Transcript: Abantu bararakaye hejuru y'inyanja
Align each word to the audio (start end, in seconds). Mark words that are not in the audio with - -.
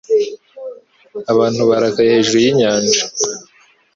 Abantu 1.31 1.61
bararakaye 1.69 2.09
hejuru 2.15 2.37
y'inyanja 2.45 3.01